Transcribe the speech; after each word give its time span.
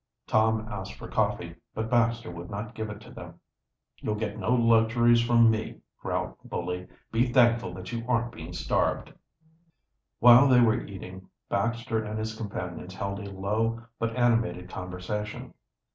Tom 0.25 0.67
asked 0.67 0.95
for 0.95 1.07
coffee, 1.07 1.53
but 1.75 1.87
Baxter 1.91 2.31
would 2.31 2.49
not 2.49 2.73
give 2.73 2.89
it 2.89 2.99
to 3.01 3.11
them. 3.11 3.39
"You'll 3.99 4.15
get 4.15 4.39
no 4.39 4.49
luxuries 4.51 5.21
from 5.21 5.51
me," 5.51 5.81
growled 6.01 6.37
the 6.41 6.47
bully. 6.47 6.87
"Be 7.11 7.31
thankful 7.31 7.71
that 7.75 7.91
you 7.91 8.03
aren't 8.07 8.31
being 8.31 8.51
starved." 8.53 9.13
While 10.17 10.47
they 10.47 10.59
were 10.61 10.87
eating, 10.87 11.29
Baxter 11.49 12.03
and 12.03 12.17
his 12.17 12.35
companions 12.35 12.95
held 12.95 13.19
a 13.19 13.29
low, 13.31 13.83
but 13.99 14.15
animated, 14.15 14.69
conversation. 14.71 15.53